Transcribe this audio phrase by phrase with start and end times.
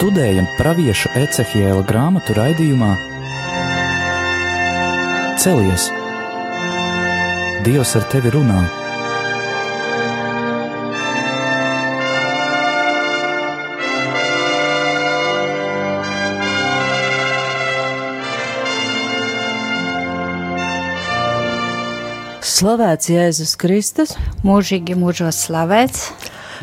[0.00, 2.94] studējam Pāvieša Ecehiela grāmatu raidījumā
[5.36, 5.90] Celies!
[7.66, 8.62] Dievs ar tevi runā!
[22.40, 24.16] Slavēts Jēzus Kristus,
[24.48, 26.08] mūžīgi mūžos slavēts,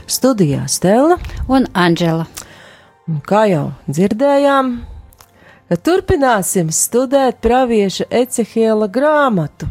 [0.10, 2.26] studijā Stela un Anģela.
[3.08, 4.72] Un kā jau dzirdējām,
[5.80, 9.70] turpināsim studēt pravieša Ecehiela grāmatu,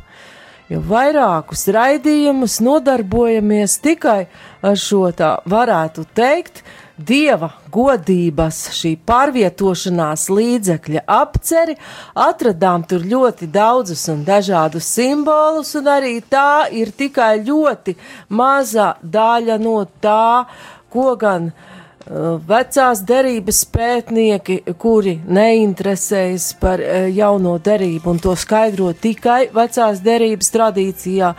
[0.73, 4.23] jo vairākus raidījumus nodarbojamies tikai
[4.65, 6.63] ar šo tā varētu teikt,
[6.97, 11.77] dieva godības, šī pārvietošanās līdzekļa apceri,
[12.17, 17.99] atradām tur ļoti daudzus un dažādus simbolus, un arī tā ir tikai ļoti
[18.33, 20.47] maza daļa no tā,
[20.89, 21.76] ko gan Uh,
[22.07, 30.53] vecās derības pētnieki, kuri neinteresējas par uh, jauno derību un to skaidro tikai vecās derības
[30.55, 31.33] tradīcijā,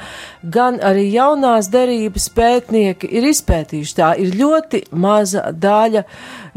[0.43, 3.95] gan arī jaunās derības pētnieki ir izpētījuši.
[3.95, 6.03] Tā ir ļoti maza daļa,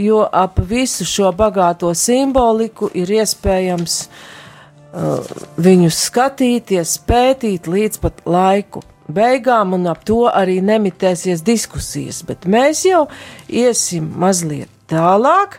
[0.02, 8.82] jo ap visu šo bagāto simboliku ir iespējams uh, viņus skatīties, pētīt līdz pat laiku
[9.14, 13.06] beigām, un ap to arī nemitēsies diskusijas, bet mēs jau
[13.46, 15.58] iesim mazliet tālāk,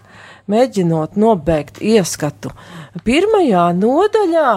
[0.51, 2.51] mēģinot nobeigt ieskatu
[3.05, 4.51] pirmajā nodaļā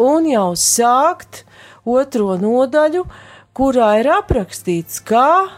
[0.00, 1.44] un jau sākt
[1.84, 3.04] otro nodaļu,
[3.56, 5.50] kurā ir aprakstīts, kā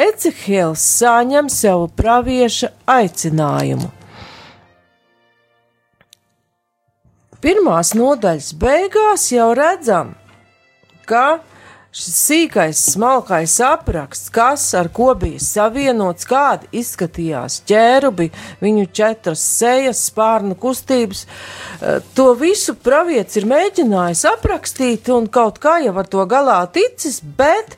[0.00, 3.90] Ecehēls saņem savu pravieša aicinājumu.
[7.40, 10.14] Pirmās nodaļas beigās jau redzam,
[11.08, 11.40] ka
[11.90, 18.28] šis sīkais, smalkais apraksts, kas ar ko bija savienots, kādi izskatījās ķērubi,
[18.62, 21.24] viņu četras sejas, spārnu kustības.
[21.26, 27.20] Eh, to visu pravietis ir mēģinājis aprakstīt un kaut kā jau ar to galā ticis,
[27.20, 27.76] bet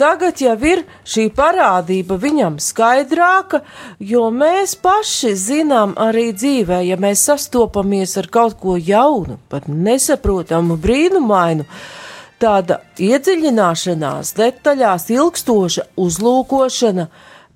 [0.00, 3.58] Tagad jau ir šī parādība viņam skaidrāka,
[4.00, 10.78] jo mēs paši zinām arī dzīvē, ja mēs sastopamies ar kaut ko jaunu, pat nesaprotamu,
[10.80, 12.00] brīnumainu, uh,
[12.40, 17.06] tāda iedziļināšanās detaļās, ilgstoša uzlūkošana,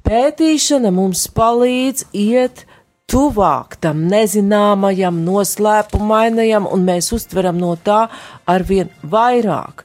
[0.04, 2.64] pētīšana mums palīdz iet
[3.10, 8.06] tuvāk tam nezināmajam, noslēpumainajam, un mēs uztveram no tā
[8.50, 9.84] arvien vairāk.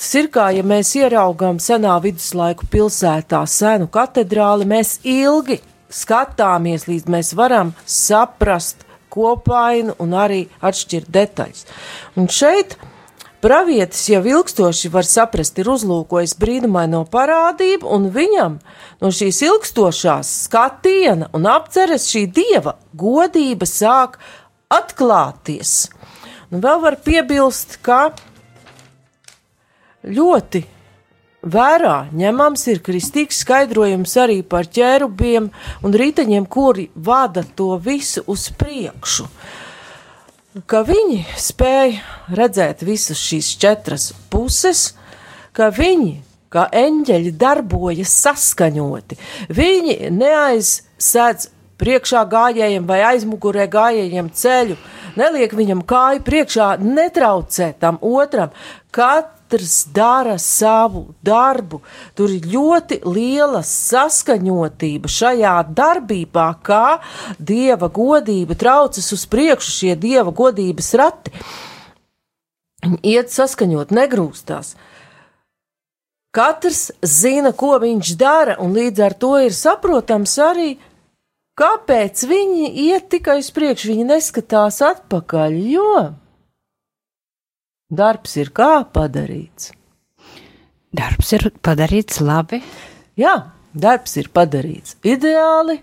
[0.00, 5.58] Tas ir kā, ja mēs ieraugām senā viduslaiku pilsētā senu katedrāli, mēs ilgi
[5.92, 11.66] skatāmies, līdz mēs varam saprast kopainu un arī atšķirt detaļas.
[12.16, 12.78] Un šeit
[13.40, 18.58] Pravietis jau ilgstoši var saprast, ir uzlūkojis brīnumaino parādību, un viņam
[19.00, 24.18] no šīs ilgstošās skatiena un apceres šī dieva godība sāk
[24.68, 25.88] atklāties.
[26.52, 28.10] Un vēl var piebilst, ka
[30.04, 30.62] ļoti
[31.40, 35.48] vērā ņemams ir kristīgs skaidrojums arī par ķērubiem
[35.80, 39.24] un riteņiem, kuri vada to visu uz priekšu.
[39.24, 39.66] Uh,
[40.66, 42.00] ka viņi spēja
[42.34, 44.90] redzēt visas šīs četras puses,
[45.54, 46.16] ka viņi,
[46.50, 49.18] kā eņģeļi, darbojas saskaņoti.
[49.54, 51.50] Viņi neaizsēdz
[51.80, 54.76] priekšā gājējiem vai aizmugurē gājējiem ceļu,
[55.20, 58.50] neliek viņam kāju priekšā, netraucē tam otram.
[58.90, 61.80] Kat katrs dara savu darbu.
[62.14, 67.00] Tur ir ļoti liela saskaņotība šajā darbībā, kā
[67.38, 71.32] dieva godība traucas uz priekšu šie dieva godības rati.
[73.02, 74.76] Iet saskaņot, negrūstās.
[76.30, 80.76] Katrs zina, ko viņš dara, un līdz ar to ir saprotams arī,
[81.58, 85.94] kāpēc viņi iet tikai uz priekšu, viņi neskatās atpakaļ, jo
[87.90, 89.72] Darbs ir kā padarīts?
[90.94, 92.60] Darbs ir padarīts labi.
[93.18, 93.32] Jā,
[93.74, 95.80] darbs ir padarīts ideāli,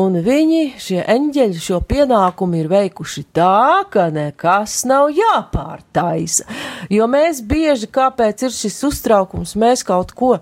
[0.00, 6.48] un viņi, šie eņģeļi, šo pienākumu ir veikuši tā, ka nekas nav jāpārtaisa.
[6.88, 10.38] Jo mēs bieži, kāpēc ir šis uztraukums, mēs kaut ko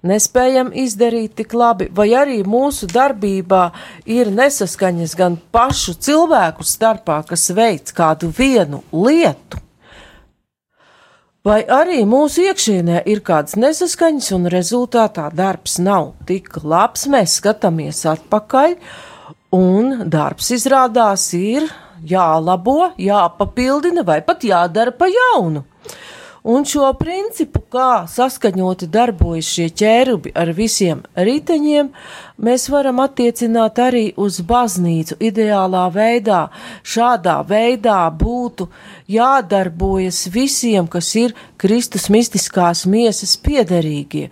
[0.00, 3.66] nespējam izdarīt tik labi, vai arī mūsu darbībā
[4.08, 9.68] ir nesaskaņas gan pašu cilvēku starpā, kas veic kādu vienu lietu
[11.40, 18.02] Vai arī mūsu iekšienē ir kādas nesaskaņas, un rezultātā darbs nav tik labs, mēs skatāmies
[18.10, 18.74] atpakaļ,
[19.56, 21.64] un darbs izrādās ir
[22.04, 25.64] jālabo, jāpapildina vai pat jādara pa jaunu.
[26.42, 31.90] Un šo principu, kā saskaņoti darbojas šie ķērubi ar visiem riteņiem,
[32.40, 36.46] mēs varam attiecināt arī uz baznīcu ideālā veidā.
[36.80, 38.70] Šādā veidā būtu
[39.12, 44.30] jādarbojas visiem, kas ir Kristus mistiskās miesas piederīgie,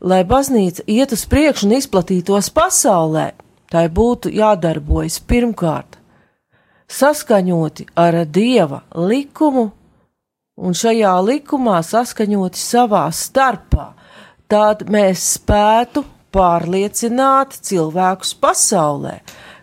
[0.00, 3.30] lai baznīca iet uz priekšu un izplatītos pasaulē.
[3.72, 5.96] Tai būtu jādarbojas pirmkārt
[6.86, 9.70] saskaņoti ar Dieva likumu
[10.56, 13.90] un šajā likumā saskaņoti savā starpā,
[14.48, 16.04] tad mēs spētu
[16.34, 19.18] pārliecināt cilvēkus pasaulē,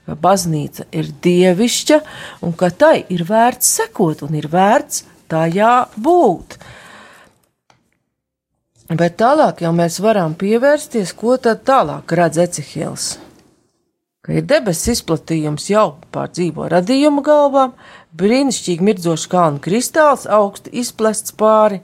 [0.06, 2.00] ka baznīca ir dievišķa
[2.46, 6.58] un ka tai ir vērts sekot un ir vērts tajā būt.
[8.94, 13.14] Bet tālāk jau mēs varam pievērsties, ko tad tālāk redz Ecehils
[14.24, 17.74] ka ir debesu izplatījums jau pār dzīvo radījumu galvām,
[18.16, 21.82] brīnišķīgi mirdzošs kalnu kristāls augsti izplests pāri.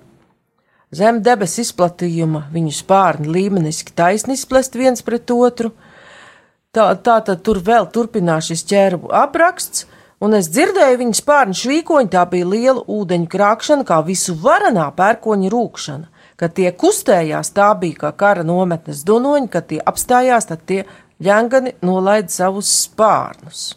[0.96, 5.74] Zem debesu izplatījuma viņu spārni līmeniski taisni izplest viens pret otru.
[6.72, 9.84] Tā, tā tad tur vēl turpinās šis ķērbu apraksts,
[10.24, 15.52] un es dzirdēju viņa spārnu švīkoņu, tā bija liela ūdeņu krākšana, kā visu varanā pērkoņa
[15.52, 16.08] rūkšana.
[16.40, 20.86] Kad tie kustējās, tā bija kā kara nometnes dunoņi, kad tie apstājās, tad tie
[21.20, 23.74] Ļangani nolaida savus spārnus.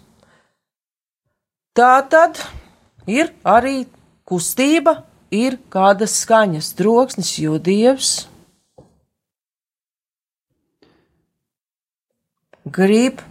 [1.75, 2.39] Tā tad
[3.11, 3.87] ir arī
[4.29, 5.03] kustība,
[5.33, 8.13] ir kādas skaņas troksnis, jo Dievs
[12.69, 13.23] grib,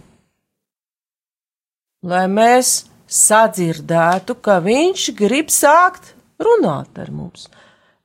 [2.02, 2.82] lai mēs
[3.12, 7.48] sadzirdētu, ka Viņš grib sākt runāt ar mums.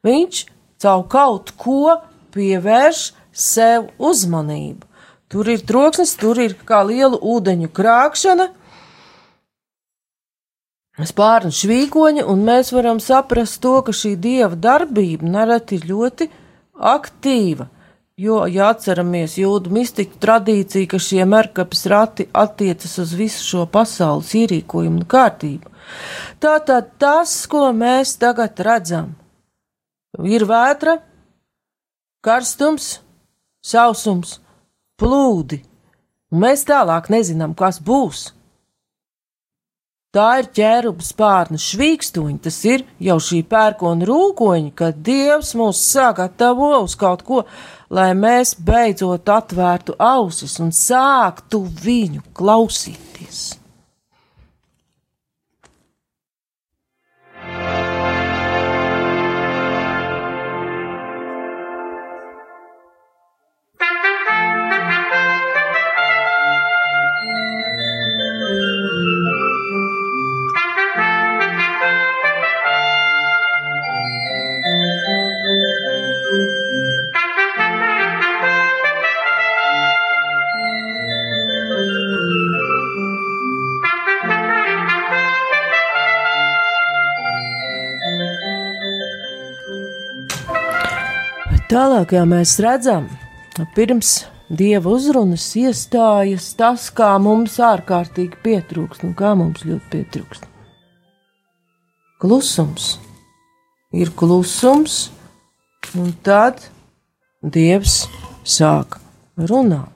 [0.06, 0.46] Viņš
[0.82, 1.98] caur kaut ko
[2.36, 4.86] pievērš sev uzmanību.
[5.28, 8.48] Tur ir troksnis, tur ir kā liela ūdeņu krākšana,
[11.06, 16.30] spārnu švīkoņi, un mēs varam saprast to, ka šī dieva darbība nereti ir ļoti
[16.96, 17.68] aktīva.
[18.18, 24.32] Jo, ja atceramies jūdu mistiku tradīciju, ka šie merkapes rati attiecas uz visu šo pasaules
[24.40, 25.70] ierīkojumu un kārtību.
[26.42, 29.12] Tātad tas, ko mēs tagad redzam,
[30.26, 30.98] ir vētra,
[32.26, 32.96] karstums,
[33.62, 34.40] sausums,
[34.98, 35.62] plūdi,
[36.32, 38.32] un mēs tālāk nezinām, kas būs.
[40.16, 46.72] Tā ir ķēruba spārna švīkstuņa, tas ir jau šī pērkona rūkoņa, kad Dievs mūs sagatavo
[46.80, 47.44] uz kaut ko,
[47.94, 53.44] lai mēs beidzot atvērtu ausis un sāktu viņu klausīties.
[91.68, 93.10] Tālāk, ja mēs redzam,
[93.76, 100.46] pirms dieva uzrunas iestājas tas, kā mums ārkārtīgi pietrūkst un kā mums ļoti pietrūkst.
[102.24, 102.86] Klusums
[103.92, 105.10] ir klusums,
[106.00, 106.64] un tad
[107.44, 107.98] dievs
[108.48, 109.02] sāk
[109.36, 109.92] runāt.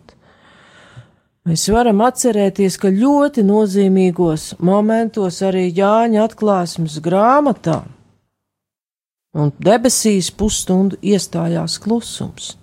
[1.47, 7.79] Mēs varam atcerēties, ka ļoti nozīmīgos momentos arī Jāņa atklāsmes grāmatā
[9.33, 12.55] un debesīs pusstundu iestājās klusums.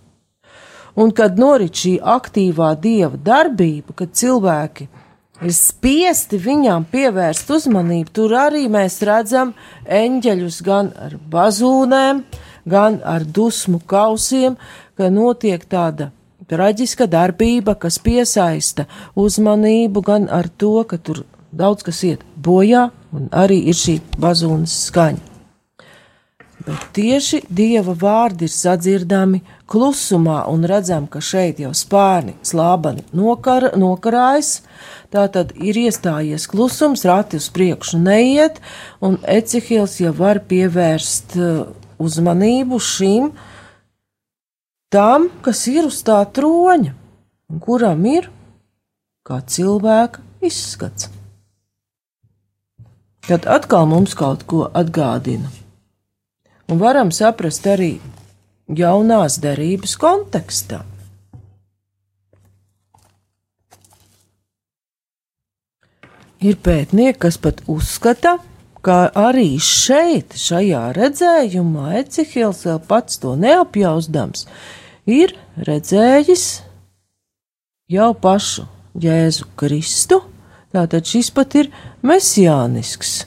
[0.98, 4.88] Un kad norit šī aktīvā dieva darbība, kad cilvēki
[5.46, 12.24] ir spiesti viņām pievērst uzmanību, tur arī mēs redzam eņģeļus gan ar bazūnēm,
[12.68, 14.58] gan ar dusmu kausiem,
[14.98, 16.10] ka notiek tāda
[16.50, 21.22] traģiska darbība, kas piesaista uzmanību gan ar to, ka tur
[21.54, 25.27] daudz kas iet bojā, un arī ir šī bazūnas skaņa
[26.66, 33.70] bet tieši dieva vārdi ir sadzirdami klusumā, un redzam, ka šeit jau spārni slābani nokar,
[33.78, 34.62] nokarājas.
[35.12, 38.58] Tā tad ir iestājies klusums, rati uz priekšu neiet,
[39.00, 41.60] un Ecehils jau var pievērst uh,
[41.98, 43.30] uzmanību šim
[44.92, 46.94] tam, kas ir uz tā troņa,
[47.52, 48.30] un kuram ir
[49.28, 51.10] kā cilvēka izskats.
[53.28, 55.57] Tad atkal mums kaut ko atgādina
[56.68, 57.96] un varam saprast arī
[58.68, 60.84] jaunās derības kontekstā.
[66.38, 68.36] Ir pētnieki, kas pat uzskata,
[68.86, 74.46] ka arī šeit, šajā redzējumā, Ecihils vēl pats to neapjausdams,
[75.10, 75.34] ir
[75.66, 76.44] redzējis
[77.90, 78.68] jau pašu
[79.02, 80.20] Jēzu Kristu.
[80.70, 81.72] Tātad šis pat ir
[82.06, 83.24] mesijānisks,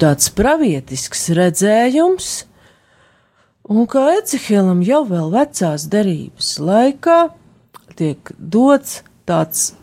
[0.00, 2.30] tāds pravietisks redzējums,
[3.68, 7.18] un kā Ecihilam jau vēl vecās derības laikā
[7.96, 9.74] tiek dots tāds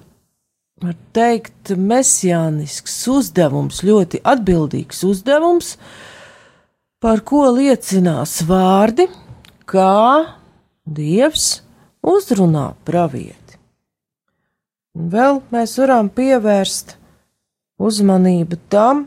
[0.84, 5.76] var teikt, mesijānisks uzdevums, ļoti atbildīgs uzdevums,
[7.04, 9.08] par ko liecinās vārdi,
[9.68, 10.34] kā
[10.84, 11.62] Dievs
[12.04, 13.56] uzrunā pravieti.
[15.00, 16.98] Un vēl mēs varam pievērst
[17.80, 19.06] uzmanību tam,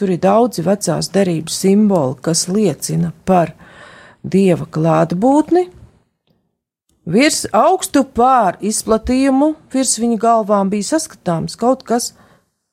[0.00, 3.52] tur ir daudzi vecās derības simboli, kas liecina par
[4.20, 5.68] Dieva klātbūtni,
[7.10, 12.12] Virs augstu pār izplatījumu virs viņa galvām bija saskatāms kaut kas,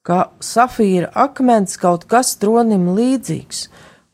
[0.05, 3.63] kā safīra akmens, kaut kas tronim līdzīgs,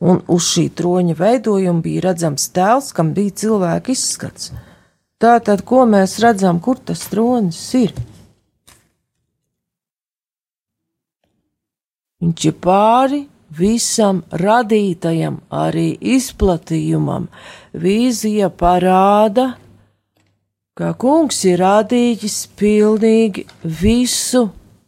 [0.06, 4.54] un uz šī troņa veidojuma bija redzams tēls, kam bija cilvēka izskats.
[5.20, 7.92] Tātad, ko mēs redzam, kur tas tronis ir?
[12.24, 13.18] Viņš ir pāri
[13.52, 17.26] visam radītajam, arī izplatījumam.
[17.76, 19.50] Vīzija parāda,
[20.80, 23.44] kā kungs ir rādījis pilnīgi
[23.82, 24.46] visu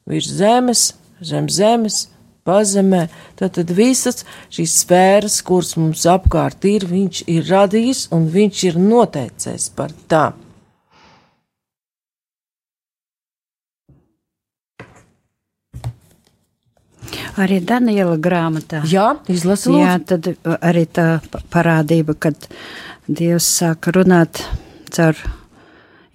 [0.07, 0.85] virs zemes,
[1.19, 2.05] zem zemes,
[2.47, 3.03] pazemē.
[3.35, 4.23] Tātad visas
[4.53, 10.44] šīs sfēras, kuras mums apkārt ir, viņš ir radījis un viņš ir noteicējis par tām.
[17.35, 18.81] Arī Daniela grāmatā.
[18.87, 19.75] Jā, izlasot.
[19.75, 20.29] Jā, tad
[20.63, 21.19] arī tā
[21.51, 22.47] parādība, kad
[23.11, 24.39] Dievs sāka runāt
[24.95, 25.19] caur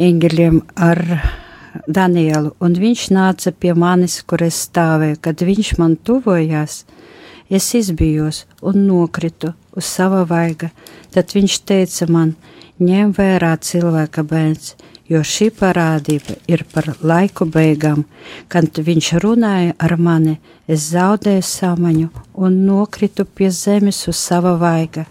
[0.00, 1.03] eņģeļiem ar
[1.87, 6.85] Danielu, un viņš nāca pie manis, kur es stāvēju, kad viņš man tuvojās.
[7.50, 10.71] Es izbijos un nokritu uz sava vaiga,
[11.15, 12.37] tad viņš teica man,
[12.81, 14.77] ņem vērā cilvēka bērns,
[15.11, 18.05] jo šī parādība ir par laiku beigām.
[18.49, 20.37] Kad viņš runāja ar mani,
[20.71, 25.07] es zaudēju samaņu un nokritu pie zemes uz sava vaiga,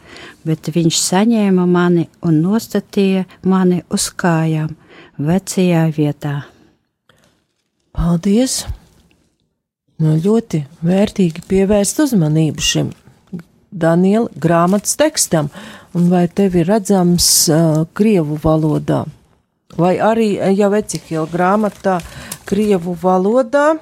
[0.48, 4.76] bet viņš saņēma mani un nostatīja mani uz kājām
[5.20, 6.36] vecajā vietā.
[7.92, 8.64] Paldies!
[10.00, 12.94] Nu, ļoti vērtīgi pievērst uzmanību šim
[13.70, 15.50] Daniela grāmatas tekstam,
[15.92, 19.04] un vai tev ir redzams uh, Krievu valodā?
[19.78, 22.00] Vai arī jau Ecihila grāmatā
[22.50, 23.78] Krievu valodā,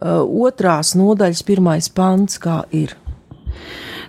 [0.00, 2.96] otrās nodaļas pirmais pants, kā ir.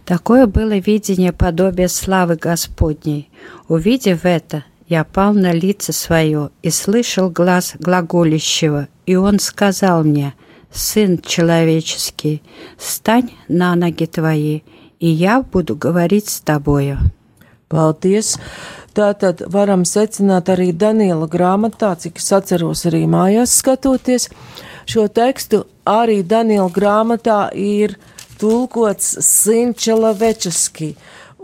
[0.05, 3.29] Такое было видение подобия славы Господней.
[3.67, 10.33] Увидев это, я пал на лицо свое и слышал глаз глаголящего, и он сказал мне,
[10.71, 12.41] «Сын человеческий,
[12.77, 14.61] стань на ноги твои,
[14.99, 16.97] и я буду говорить с тобою».
[17.71, 18.35] Paldies!
[18.91, 24.27] Tātad varam secināt arī Daniela grāmatā, cik es atceros arī mājās skatoties
[24.91, 27.95] šo tekstu, arī Daniela grāmatā ir
[28.41, 30.97] tulkots Sinčela Večaski.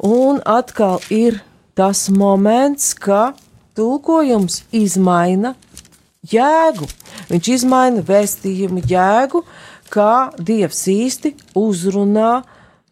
[0.04, 1.40] Un atkal ir
[1.78, 3.32] tas moments, ka
[3.78, 5.54] tulkojums izmaina
[6.28, 6.90] jēgu.
[7.32, 9.44] Viņš izmaina vēstījumu jēgu,
[9.94, 12.42] kā Dievs īsti uzrunā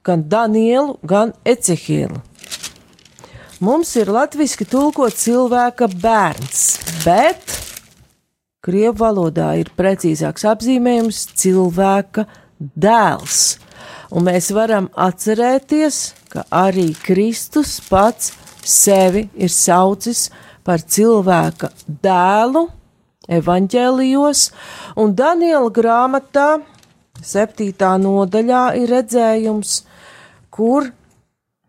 [0.06, 2.22] gan Danielu, gan Ecehielu.
[3.64, 6.64] Mums ir latviešu tulkot cilvēka bērns,
[7.06, 7.54] bet
[8.66, 12.26] krievu valodā ir precīzāks apzīmējums cilvēka
[12.60, 13.44] dēls.
[14.12, 20.26] Un mēs varam atcerēties, ka arī Kristus pats sevi ir saucis
[20.68, 22.66] par cilvēka dēlu
[23.40, 24.44] evaņģēlijos,
[25.00, 26.50] un Daniela grāmatā,
[27.24, 29.80] septītā nodaļā, ir redzējums,
[30.52, 30.92] kur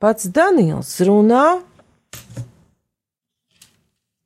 [0.02, 1.46] pats Daniels runā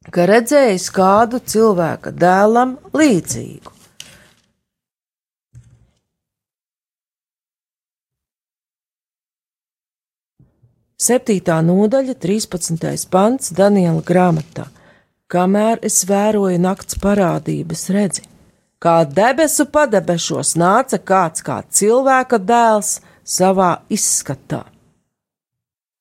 [0.08, 3.76] ka redzējis kādu cilvēka dēlam līdzīgu.
[11.00, 13.06] Septītā nodaļa, 13.
[13.12, 14.66] pants Daniela grāmatā.
[15.30, 18.24] Kamēr es vēroju nakts parādības, redzi,
[18.82, 24.64] kā debesu padebešos nāca kāds kā cilvēka dēls savā izskatā.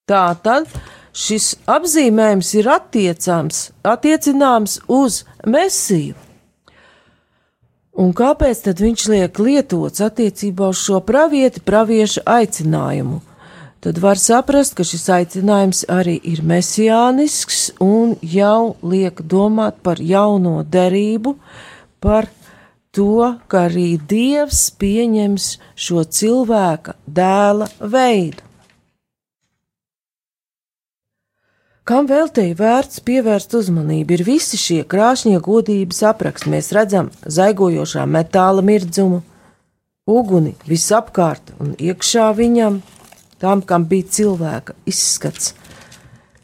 [0.10, 0.68] Tā tad
[1.13, 6.16] šis apzīmējums ir attiecināms uz mesiju.
[8.00, 13.20] Un kāpēc tad viņš liek lietots attiecībā uz šo pravieti, pravieša aicinājumu?
[13.80, 20.66] Tad var saprast, ka šis aicinājums arī ir mesijānisks un jau liek domāt par jauno
[20.68, 21.38] derību,
[22.04, 22.28] par
[22.92, 25.48] to, ka arī Dievs pieņems
[25.80, 28.49] šo cilvēka dēla veidu.
[31.89, 36.51] Kam vēl te ir vērts pievērst uzmanību, ir visi šie krāšņie godības apraksti.
[36.53, 39.24] Mēs redzam zaigojošā metāla mirdzumu,
[40.05, 42.77] uguni visapkārt un iekšā viņam,
[43.41, 45.55] tam, kam bija cilvēka izskats.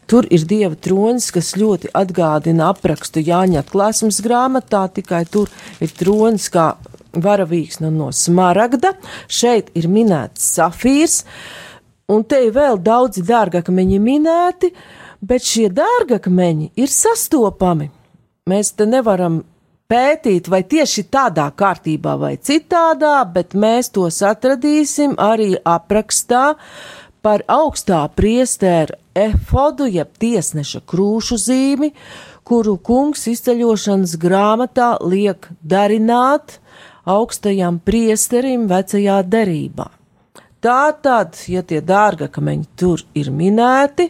[0.09, 6.49] Tur ir dieva tronis, kas ļoti atgādina aprakstu Jāņa atklāsmes grāmatā, tikai tur ir tronis
[6.49, 6.71] kā
[7.13, 8.95] varavīgs no, no smaragda,
[9.29, 11.21] šeit ir minēts safīrs,
[12.09, 14.73] un te ir vēl daudzi dārgakmeņi minēti,
[15.21, 17.89] bet šie dārgakmeņi ir sastopami.
[18.49, 19.41] Mēs te nevaram
[19.89, 26.55] pētīt, vai tieši tādā kārtībā vai citādā, bet mēs tos atradīsim arī aprakstā
[27.25, 31.91] par augstā priestēra efodu, jeb tiesneša krūšu zīmi,
[32.45, 36.59] kuru kungs izceļošanas grāmatā liek darināt
[37.09, 39.89] augstajam priesterim vecajā derībā.
[40.65, 44.09] Tātad, ja tie dārgakameņi tur ir minēti,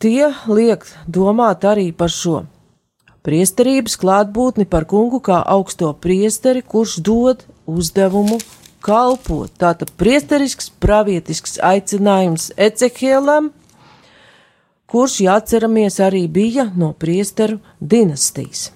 [0.00, 2.44] tie liek domāt arī par šo
[3.26, 8.40] priesterības klātbūtni par kungu kā augsto priesteri, kurš dod uzdevumu
[8.84, 9.52] kalpot.
[9.60, 13.52] Tātad priesterisks, pravietisks aicinājums Ecehielam,
[14.90, 18.70] kurš, jāatceramies, arī bija no priesteru dinastijas.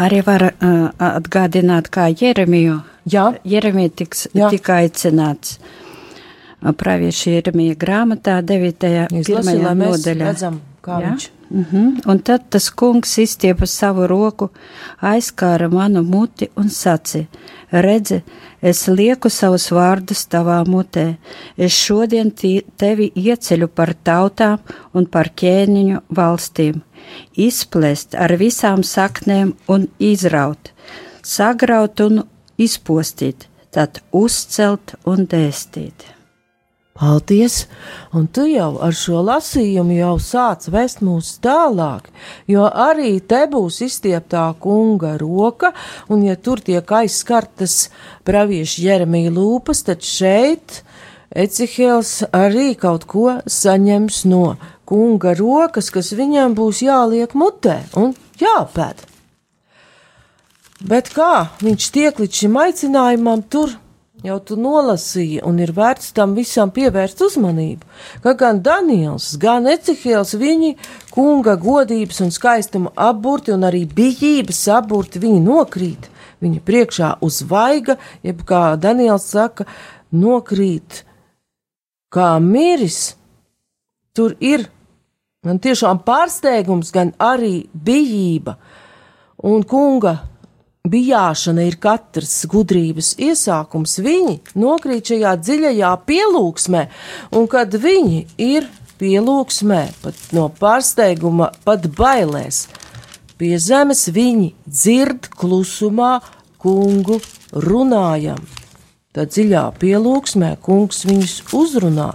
[0.00, 2.80] Arī var uh, atgādināt, kā Jeremiju.
[3.10, 3.30] Jā.
[3.44, 4.50] Jeremija tiks, Jā.
[4.52, 8.88] tika aicināts uh, pravieša Jeremija grāmatā 9.
[9.20, 10.24] Izlasīju, lai mēs nodaļā.
[10.30, 11.10] redzam, kā Jā?
[11.10, 11.30] viņš.
[11.50, 12.10] Mm -hmm.
[12.10, 14.48] Un tad tas kungs izstiepa savu roku,
[15.00, 17.26] aizkāra manu muti un sacīja:
[17.70, 18.22] Redzi,
[18.62, 21.14] es lieku savus vārdus tavā mutē.
[21.56, 22.32] Es šodien
[22.76, 24.58] tevi ieceļu par tautām
[24.92, 26.80] un par ķēniņu valstīm,
[27.34, 30.72] izplest ar visām saknēm un izraut,
[31.22, 32.24] sagraut un
[32.60, 36.20] izpostīt, tad uzcelt un dēstīt.
[37.00, 37.66] Paldies!
[38.12, 42.10] Un tu jau ar šo lasījumu jau sāc vest mūs tālāk,
[42.50, 45.70] jo arī te būs izstieptā kunga roka,
[46.12, 47.86] un ja tur tiek aizskartas
[48.28, 50.82] pravieša Jeremija lūpas, tad šeit
[51.30, 54.56] Ecihēls arī kaut ko saņems no
[54.90, 59.06] kunga rokas, kas viņam būs jāliek mutē un jāpēd.
[60.80, 63.76] Bet kā viņš tiek līdz šim aicinājumam, tur
[64.24, 67.86] jau tu nolasīji, un ir vērts tam visam pievērst uzmanību,
[68.24, 70.74] ka gan Daniels, gan Ecihēls viņi
[71.12, 76.10] kunga godības un skaistuma apburti un arī bijības apburti viņi nokrīt.
[76.40, 79.66] Viņa priekšā uz vaiga, jeb kā Daniels saka,
[80.10, 81.02] nokrīt
[82.08, 83.14] kā miris.
[84.16, 84.64] Tur ir
[85.46, 88.56] gan tiešām pārsteigums, gan arī bijība.
[89.48, 90.18] Un kunga
[90.84, 93.96] bijāšana ir katras gudrības iesākums.
[94.04, 96.84] Viņi nokrīt šajā dziļajā pielūgsmē,
[97.36, 98.68] un kad viņi ir
[99.00, 102.66] pielūgsmē, pat no pārsteiguma, pat bailēs,
[103.40, 106.18] pie zemes viņi dzird klusumā
[106.60, 107.16] kungu
[107.56, 108.42] runājam.
[109.16, 112.12] Tad dziļā pielūgsmē kungs viņus uzrunā.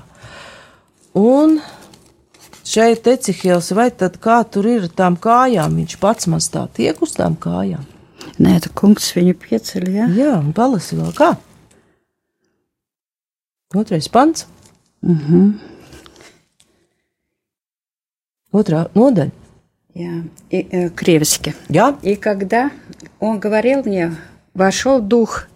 [1.19, 1.57] Un
[2.75, 5.77] šeit Ecihils, vai tad kā tur ir tām kājām?
[5.79, 7.85] Viņš pats maz tā tiek uz tām kājām.
[8.41, 10.07] Nē, tu kungs viņu pieceļ, jā.
[10.17, 11.35] Jā, un palasi vēl kā.
[13.75, 14.47] Otrais pants.
[15.03, 15.55] Mhm.
[18.55, 19.31] Otrā nodaļa.
[19.95, 21.53] Jā, и, э, кревски.
[21.69, 22.71] Jā, И когда
[23.19, 24.15] он говорил мне,
[24.53, 25.47] вошел дух,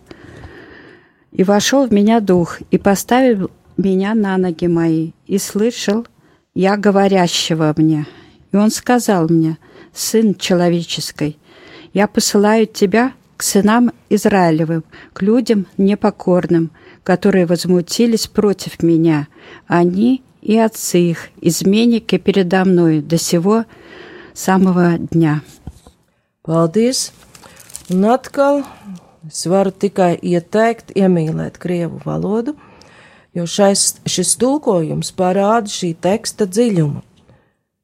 [1.33, 6.05] и вошел в меня дух, и поставил меня на ноги мои, и слышал
[6.59, 8.05] я говорящего мне.
[8.51, 9.57] И он сказал мне,
[9.93, 11.39] сын человеческий,
[11.93, 16.71] я посылаю тебя к сынам Израилевым, к людям непокорным,
[17.05, 19.29] которые возмутились против меня.
[19.67, 23.63] Они и отцы их, изменники передо мной до сего
[24.33, 25.41] самого дня.
[26.43, 27.11] paldies.
[27.89, 28.63] Un atkal
[29.27, 32.55] es varu tikai ieteikt, iemīlēt krievu valodu,
[33.35, 37.03] jo šais, šis tulkojums parāda šī teksta dziļumu.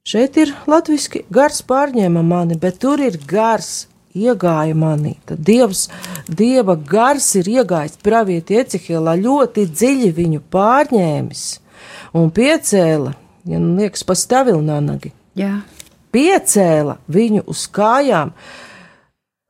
[0.05, 5.15] Šeit ir latviski gars pārņēma mani, bet tur ir gars iegāja manī.
[5.25, 5.87] Tad Dievs,
[6.29, 11.45] Dieva gars ir iegājis pravieti Ecihēlā ļoti dziļi viņu pārņēmis
[12.15, 15.59] un piecēla ja nu liekas pa stavilnānagi, Jā,
[16.15, 18.31] piecēla viņu uz kājām.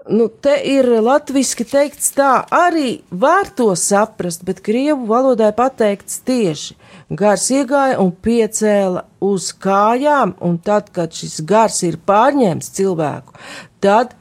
[0.05, 6.75] Nu, te ir latviešu teikts tā, arī var to saprast, bet krievu valodai pateikts tieši.
[7.09, 13.33] Gars iegāja un piecēla uz kājām, un tad, kad šis gars ir pārņēmis cilvēku,
[13.81, 14.13] tad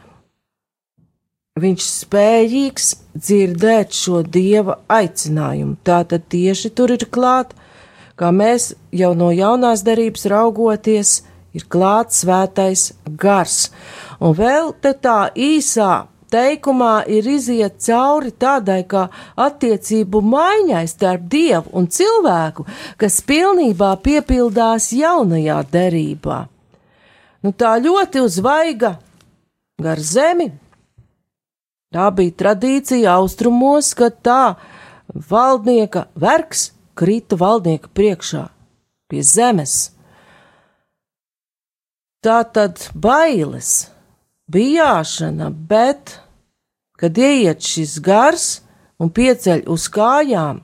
[1.61, 5.77] viņš spējīgs dzirdēt šo dieva aicinājumu.
[5.85, 7.53] Tā tad tieši tur ir klāt,
[8.17, 11.19] kā mēs jau no jaunās darības raugoties,
[11.55, 13.71] ir klāts svētais gars.
[14.21, 19.07] Un vēl te tā īsā teikumā ir iziet cauri tādai kā
[19.39, 22.67] attiecību maiņai starp dievu un cilvēku,
[22.99, 26.41] kas pilnībā piepildās jaunajā derībā.
[27.45, 28.95] Nu, tā ļoti uzvaiga
[29.83, 30.49] gar zemi.
[31.95, 34.57] Tā bija tradīcija austrumos, ka tā
[35.31, 38.49] valdnieka vergs krita valdnieka priekšā
[39.11, 39.93] pie zemes.
[42.25, 43.91] Tā tad bailes,
[44.49, 46.15] bijāšana, bet,
[46.97, 48.47] kad ieiet šis gars
[48.97, 50.63] un pieceļ uz kājām,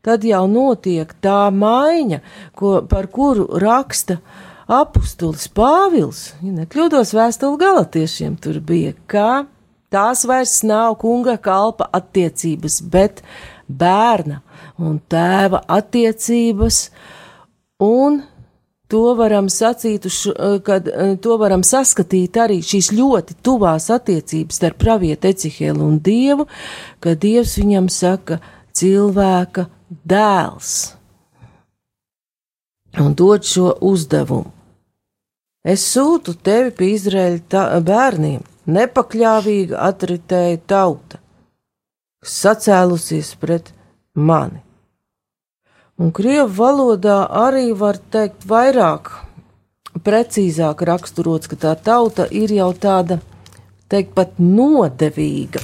[0.00, 2.22] tad jau notiek tā maiņa,
[2.56, 4.16] ko, par kuru raksta
[4.64, 6.30] apustulis Pāvils.
[6.40, 9.44] Ja nekļūdos vēstuli galatiešiem, tur bija, ka
[9.92, 13.20] tās vairs nav kunga kalpa attiecības, bet
[13.68, 14.40] bērna
[14.80, 16.86] un tēva attiecības,
[17.84, 18.22] un
[18.94, 24.78] to varam sacīt, šo- kad eh, to varam saskatīt arī šīs ļoti tuvās attiecības starp
[24.78, 26.46] pravietu Ecihēlu un Dievu,
[27.02, 28.38] kad Dievs viņam saka
[28.74, 30.74] cilvēka dēls
[33.02, 34.52] un dod šo uzdevumu.
[35.64, 41.18] Es sūtu tevi pie Izraēļa bērniem, nepakļāvīga atritēja tauta,
[42.22, 43.72] kas sacēlusies pret
[44.14, 44.60] mani.
[45.94, 49.12] Un krievu valodā arī var teikt vairāk,
[50.02, 53.20] precīzāk raksturots, ka tā tauta ir jau tāda,
[53.86, 55.62] teikt, pat nodevīga.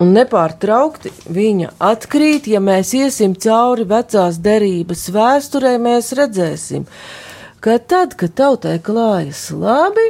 [0.00, 6.88] Un nepārtraukti viņa atkrīt, ja mēs iesim cauri vecās derības vēsturē, mēs redzēsim,
[7.60, 10.08] ka tad, kad tautai klājas labi,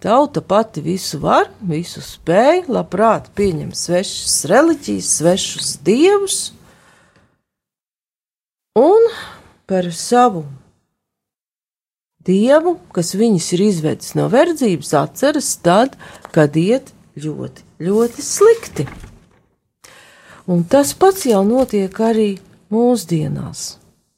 [0.00, 6.38] tauta pati visu var, visu spēj, labprāt pieņem svešas reliģijas, svešus dievus,
[8.78, 9.10] un
[9.68, 10.44] par savu
[12.26, 15.96] dievu, kas viņus ir izvedis no verdzības, atceras tad,
[16.34, 18.86] kad iet ļoti, ļoti slikti.
[20.50, 22.30] Un tas pats jau notiek arī
[22.72, 23.76] mūsdienās.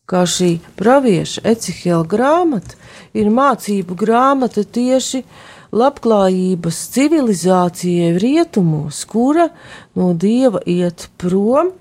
[0.08, 2.76] Kā šī pravieša Ecihela grāmata
[3.16, 5.22] ir mācību grāmata tieši
[5.72, 9.48] labklājības civilizācijai rietumos, kura
[9.96, 11.72] no dieva iet prom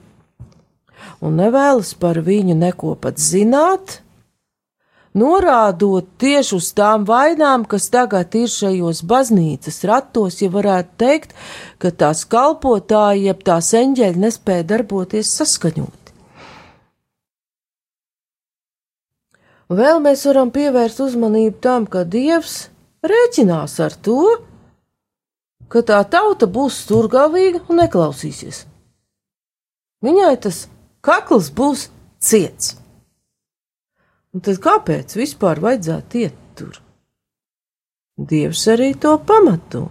[1.21, 3.99] un nevēlas par viņu neko pat zināt,
[5.17, 11.35] norādot tieši uz tām vainām, kas tagad ir šajos baznīcas ratos, ja varētu teikt,
[11.81, 15.97] ka tās kalpotāji, jeb tās eņģeļi nespēja darboties saskaņoti.
[19.71, 22.70] Vēl mēs varam pievērst uzmanību tam, ka Dievs
[23.05, 24.23] rēķinās ar to,
[25.71, 28.65] ka tā tauta būs stūrgalvīga un neklausīsies.
[30.01, 30.65] Viņai tas
[31.05, 31.87] kakls būs
[32.21, 32.75] ciets.
[34.31, 36.77] Un tad kāpēc vispār vajadzētu iet tur?
[38.17, 39.87] Dievs arī to pamato.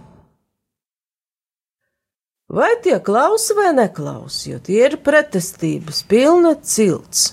[2.51, 7.29] Vai tie klausa vai neklausa, jo tie ir pretestības pilna cilts.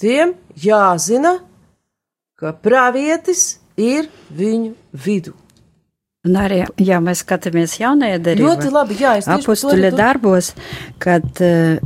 [0.00, 1.34] Tiem jāzina,
[2.40, 4.74] ka pravietis ir viņu
[5.06, 5.34] vidū.
[6.28, 10.50] Un arī, ja mēs skatāmies jaunajā darbā, Ļoti labi, jā, es apustuļa darbos,
[11.00, 11.80] kad uh,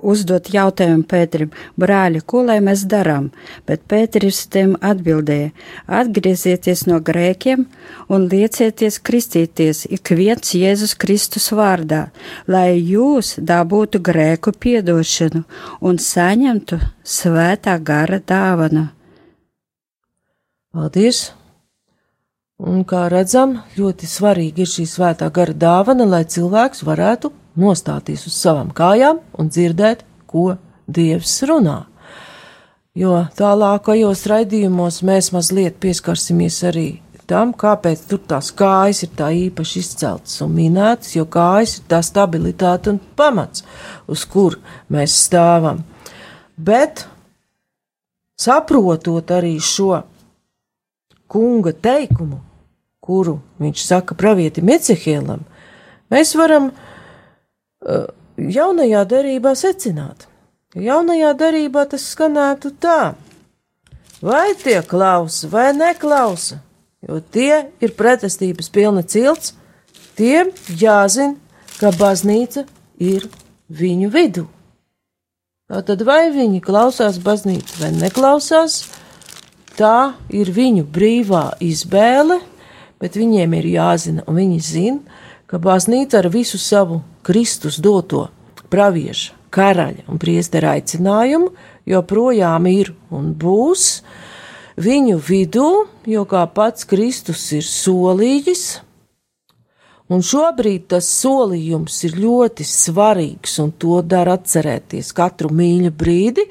[0.00, 3.28] uzdot jautājumu Pēterim, brāļi, ko lai mēs darām?
[3.68, 5.52] Bet Pēteris tiem atbildēja,
[6.00, 7.66] atgriezieties no grēkiem
[8.08, 12.08] un liecieties kristīties ik viens Jēzus Kristus vārdā,
[12.48, 15.44] lai jūs dabūtu grēku piedošanu
[15.80, 18.88] un saņemtu svētā gara dāvanu.
[20.68, 21.30] Paldies!
[22.60, 28.34] Un kā redzam, ļoti svarīgi ir šī svētā gara dāvana, lai cilvēks varētu nostāties uz
[28.36, 31.78] savām kājām un dzirdēt, ko Dievs runā.
[32.98, 36.86] Jo tālākajos raidījumos mēs mazliet pieskarsimies arī
[37.30, 42.02] tam, kāpēc tur tās kājas ir tā īpaši izceltas un minētas, jo kājas ir tā
[42.04, 43.64] stabilitāte un pamats,
[44.04, 44.60] uz kur
[44.92, 45.80] mēs stāvam.
[46.56, 47.06] Bet
[48.36, 50.02] saprotot arī šo
[51.28, 52.40] kunga teikumu,
[53.04, 55.44] kuru viņš saka pravietim Ecehēlam,
[56.12, 60.28] mēs varam uh, jaunajā derībā secināt,
[60.76, 63.14] Jaunajā darībā tas skanētu tā:
[64.20, 66.60] vai tie klausa vai neklausa,
[67.00, 69.54] jo tie ir pretestības pilna cilts,
[70.18, 71.38] tiem jāzina,
[71.80, 72.66] ka baznīca
[73.00, 73.30] ir
[73.72, 74.44] viņu vidū.
[75.72, 78.82] Tātad vai viņi klausās baznīcu vai neklausās,
[79.78, 82.40] tā ir viņu brīvā izvēle,
[82.98, 88.26] bet viņiem ir jāzina, un viņi zina, ka baznīca ar visu savu Kristus doto
[88.72, 91.52] pravieša, karaļa un priestera aicinājumu
[91.88, 93.86] joprojām ir un būs
[94.78, 95.70] viņu vidū,
[96.06, 98.66] jo kā pats Kristus ir solījis,
[100.08, 106.46] Un šobrīd tas solījums ir ļoti svarīgs, un to dara atcerēties katru mīļu brīdi.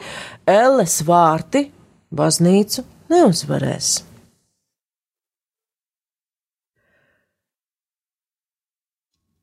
[0.46, 1.64] Elles vārti
[2.14, 3.92] baznīcu neuzvarēs.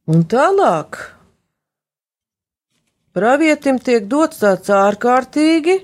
[0.05, 0.99] Un tālāk
[3.17, 5.79] pravietim tiek dots tāds ārkārtīgi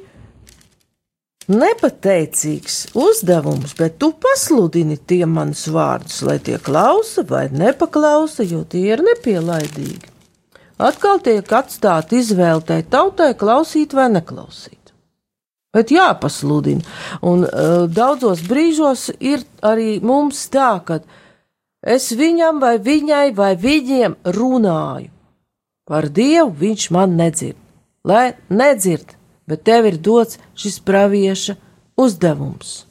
[1.51, 8.85] nepateicīgs uzdevums, bet tu pasludini tiem manus vārdus, lai tie klausa vai nepaklausa, jo tie
[8.93, 10.13] ir nepielaidīgi.
[10.81, 14.80] Atkal tiek atstāta izvēle tai tautai klausīt vai neklausīt.
[15.75, 16.83] Bet jāpasludina,
[17.23, 20.99] un uh, daudzos brīžos ir arī mums tā, ka
[21.87, 25.13] es viņam vai viņai vai viņiem runāju.
[25.87, 27.59] Par Dievu viņš man nedzird,
[28.07, 29.15] lai nedzird
[29.51, 31.57] bet tev ir dots šis pravieša
[31.99, 32.85] uzdevums.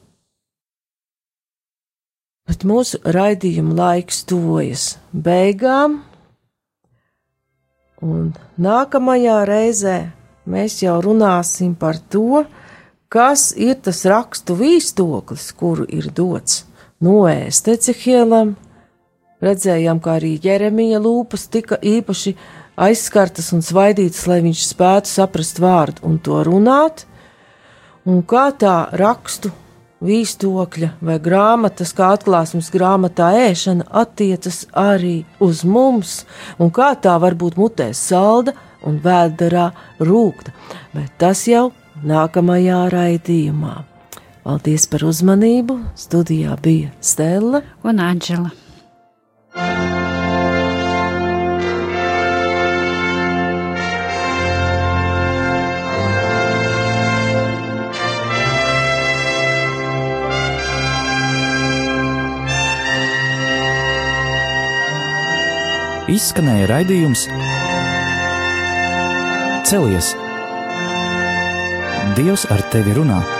[2.49, 5.99] Bet mūsu raidījuma laiks tuvojas beigām,
[8.03, 9.97] un nākamajā reizē
[10.49, 12.43] mēs jau runāsim par to,
[13.09, 16.63] kas ir tas rakstu vīstoklis, kuru ir dots
[17.01, 18.55] noēst Ecehielam.
[19.41, 22.35] Redzējām, kā arī Jeremija lūpas tika īpaši
[22.79, 27.05] aizskartas un svaidītas, lai viņš spētu saprast vārdu un to runāt,
[28.05, 29.51] un kā tā rakstu
[30.03, 36.23] vīstokļa vai grāmatas, kā atklāsmes grāmatā ēšana attiecas arī uz mums,
[36.59, 38.53] un kā tā var būt mutē salda
[38.85, 39.69] un vēderā
[40.03, 40.53] rūkta,
[40.93, 41.69] bet tas jau
[42.05, 43.75] nākamajā raidījumā.
[44.45, 45.77] Paldies par uzmanību!
[45.99, 48.55] Studijā bija Stela un Anģela.
[66.09, 67.27] izskanēja raidījums
[69.69, 70.28] Celies!
[72.19, 73.38] Dievs ar tevi runā!